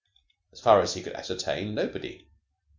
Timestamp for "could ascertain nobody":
1.03-2.27